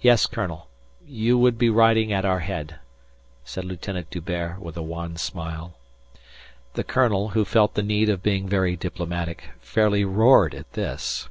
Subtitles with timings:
[0.00, 0.68] "Yes, colonel.
[1.04, 2.76] You would be riding at our head,"
[3.44, 5.74] said Lieutenant D'Hubert with a wan smile.
[6.74, 11.28] The colonel, who felt the need of being very diplomatic, fairly roared at this.